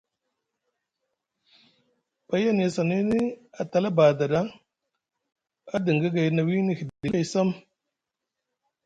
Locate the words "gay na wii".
6.15-6.75